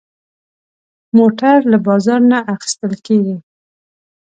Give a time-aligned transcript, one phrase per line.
[1.17, 3.37] موټر له بازار نه اخېستل کېږي.